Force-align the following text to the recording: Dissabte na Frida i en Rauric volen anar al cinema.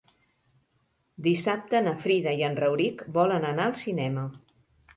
Dissabte 1.27 1.83
na 1.89 1.93
Frida 2.07 2.35
i 2.41 2.43
en 2.49 2.59
Rauric 2.63 3.07
volen 3.21 3.49
anar 3.53 3.71
al 3.71 3.79
cinema. 3.87 4.29